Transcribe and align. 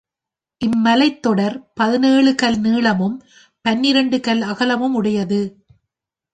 இம்மலைத் 0.61 1.19
தொடர் 1.19 1.71
பதினேழு 1.73 2.35
கல் 2.35 2.59
நீளமும் 2.59 3.17
பன்னிரண்டு 3.61 4.19
கல் 4.19 4.41
அகலமும் 4.41 4.93
உடையது. 4.93 5.41